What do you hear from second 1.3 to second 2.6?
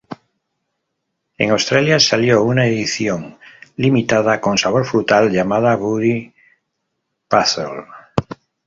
En Australia salió